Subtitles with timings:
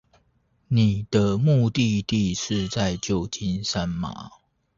[0.69, 4.31] 你的目的地是在舊金山嗎